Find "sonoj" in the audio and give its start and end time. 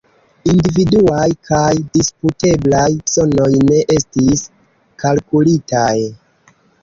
3.17-3.51